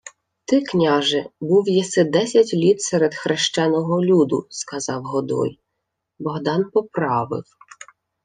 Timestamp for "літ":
2.53-2.81